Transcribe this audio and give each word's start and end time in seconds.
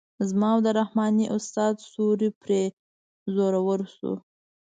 زما 0.29 0.49
او 0.55 0.59
د 0.65 0.67
رحماني 0.79 1.25
استاد 1.37 1.73
ستوری 1.87 2.29
پرې 2.41 2.61
زورور 3.35 3.79
شو. 3.95 4.13